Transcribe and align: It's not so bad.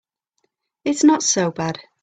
It's 0.83 1.03
not 1.03 1.21
so 1.21 1.51
bad. 1.51 1.79